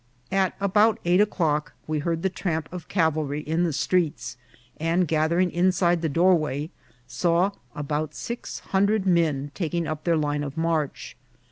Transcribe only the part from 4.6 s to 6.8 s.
and gathering inside the doorway,